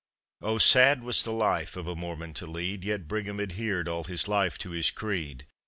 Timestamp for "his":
4.05-4.27, 4.71-4.89